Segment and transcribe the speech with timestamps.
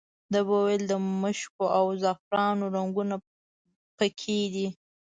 [0.31, 3.15] ده به ویل د مشکو او زعفرانو رنګونه
[3.97, 4.67] په کې دي.